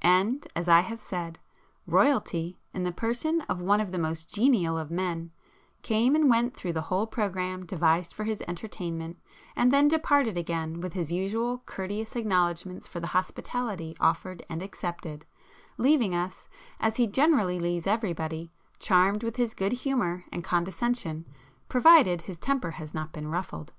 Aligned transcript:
And, 0.00 0.46
as 0.56 0.68
I 0.70 0.80
have 0.80 1.02
said, 1.02 1.38
Royalty, 1.86 2.58
in 2.72 2.84
the 2.84 2.92
person 2.92 3.42
of 3.42 3.60
one 3.60 3.78
of 3.78 3.92
the 3.92 3.98
most 3.98 4.32
genial 4.34 4.78
of 4.78 4.90
men, 4.90 5.32
came 5.82 6.16
and 6.16 6.30
went 6.30 6.56
through 6.56 6.72
the 6.72 6.80
whole 6.88 7.06
programme 7.06 7.66
devised 7.66 8.14
for 8.14 8.24
his 8.24 8.42
entertainment, 8.48 9.18
and 9.54 9.70
then 9.70 9.86
departed 9.86 10.34
again 10.38 10.80
with 10.80 10.94
his 10.94 11.12
usual 11.12 11.58
courteous 11.66 12.16
acknowledgments 12.16 12.86
for 12.86 13.00
the 13.00 13.08
hospitality 13.08 13.94
offered 14.00 14.42
and 14.48 14.62
accepted,—leaving 14.62 16.14
us, 16.14 16.48
as 16.80 16.96
he 16.96 17.06
generally 17.06 17.60
leaves 17.60 17.86
everybody, 17.86 18.50
charmed 18.78 19.22
with 19.22 19.36
his 19.36 19.52
good 19.52 19.72
humour 19.72 20.24
and 20.32 20.42
condescension, 20.42 21.26
provided 21.68 22.22
his 22.22 22.38
temper 22.38 22.70
has 22.70 22.94
not 22.94 23.12
been 23.12 23.28
ruffled. 23.28 23.74